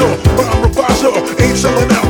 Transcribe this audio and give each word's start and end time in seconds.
advisor, 0.00 0.32
rhyme 0.36 0.62
reviser. 0.62 1.40
Ain't 1.40 1.58
selling 1.58 1.90
out 1.92 2.07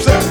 Source 0.00 0.21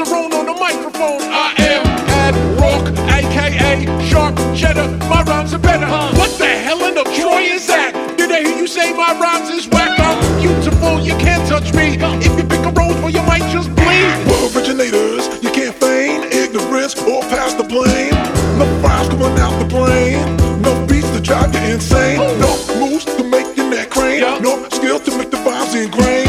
On 0.00 0.46
the 0.46 0.56
microphone. 0.58 1.20
I 1.28 1.52
am 1.58 1.84
Ad 2.24 2.34
Rock, 2.58 2.88
aka 3.12 3.84
Sharp 4.08 4.34
Cheddar. 4.56 4.88
My 5.10 5.22
rhymes 5.24 5.52
are 5.52 5.58
better. 5.58 5.86
What 6.16 6.30
the 6.38 6.48
hell 6.48 6.82
in 6.88 6.94
the 6.94 7.04
Troy 7.04 7.42
is 7.42 7.66
that? 7.66 7.92
Did 8.16 8.32
I 8.32 8.40
hear 8.40 8.56
you 8.56 8.66
say 8.66 8.94
my 8.94 9.12
rhymes 9.20 9.50
is 9.50 9.68
whack? 9.68 10.00
I'm 10.00 10.16
beautiful, 10.40 11.00
you 11.00 11.12
can't 11.18 11.46
touch 11.46 11.74
me. 11.74 12.00
If 12.24 12.32
you 12.38 12.44
pick 12.48 12.64
a 12.64 12.72
rose, 12.72 12.96
well, 13.02 13.10
you 13.10 13.22
might 13.28 13.44
just 13.52 13.68
bleed. 13.76 14.08
We're 14.24 14.48
originators, 14.56 15.28
you 15.44 15.50
can't 15.52 15.76
feign 15.76 16.24
ignorance 16.32 16.96
or 17.04 17.20
pass 17.28 17.52
the 17.52 17.64
blame. 17.64 18.16
No 18.56 18.64
fires 18.80 19.08
coming 19.08 19.38
out 19.38 19.52
the 19.60 19.68
plane, 19.68 20.24
no 20.62 20.72
beats 20.86 21.10
to 21.10 21.20
drive 21.20 21.52
you 21.54 21.60
insane, 21.76 22.16
no 22.40 22.56
moves 22.80 23.04
to 23.04 23.22
make 23.22 23.54
your 23.54 23.68
neck 23.68 23.90
crane, 23.90 24.22
no 24.40 24.66
skills 24.70 25.02
to 25.04 25.16
make 25.18 25.30
the 25.30 25.36
vibes 25.44 25.76
ingrain, 25.76 26.19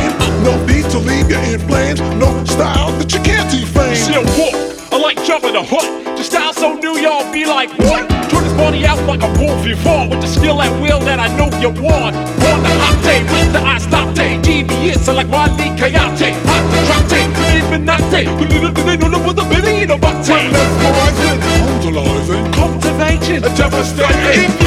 no 1.01 1.07
beat 1.07 1.28
leave 1.28 1.29
you 1.29 1.53
in 1.53 1.59
flames, 1.67 2.00
no 2.19 2.44
style 2.45 2.91
that 2.97 3.13
you 3.13 3.19
can't 3.22 3.50
defame. 3.50 3.95
Still 3.95 4.25
walk, 4.38 4.56
I 4.91 4.97
like 4.97 5.23
jumping 5.23 5.53
the 5.53 5.63
hook. 5.63 5.85
The 6.17 6.23
style 6.23 6.53
so 6.53 6.73
new, 6.73 6.97
y'all 6.97 7.31
be 7.31 7.45
like, 7.45 7.69
what? 7.79 8.09
Turn 8.29 8.44
this 8.44 8.53
body 8.53 8.85
out 8.85 9.01
like 9.07 9.23
a 9.23 9.31
wolf 9.39 9.66
you 9.66 9.75
fall 9.78 10.09
with 10.09 10.22
the 10.22 10.28
skill 10.28 10.62
and 10.62 10.81
will 10.81 11.00
that 11.00 11.19
I 11.19 11.28
know 11.38 11.50
you 11.59 11.69
want. 11.69 12.16
On 12.16 12.59
the 12.63 12.73
hot 12.81 12.97
day 13.03 13.22
with 13.23 13.53
the 13.53 13.59
I 13.59 13.78
stop 13.78 14.13
day, 14.16 14.39
devious, 14.41 15.07
I 15.07 15.13
like 15.13 15.29
Wally 15.29 15.69
Coyote, 15.78 16.31
hot 16.45 16.63
to 16.72 16.79
drop 16.85 17.03
day, 17.09 17.25
even 17.57 17.85
not 17.85 18.01
day, 18.12 18.25
they 18.25 18.97
know 18.97 19.19
with 19.25 19.35
the 19.35 19.45
billy 19.50 19.83
in 19.83 19.91
a 19.91 19.97
buck 19.97 20.18
Mesmerizing, 20.22 21.39
totalizing, 21.81 22.53
cultivating, 22.53 23.41
devastating. 23.56 24.61